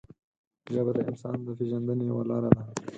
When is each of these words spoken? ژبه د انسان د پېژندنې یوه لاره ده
ژبه 0.73 0.91
د 0.95 0.99
انسان 1.09 1.37
د 1.45 1.47
پېژندنې 1.57 2.03
یوه 2.11 2.23
لاره 2.29 2.49
ده 2.55 2.63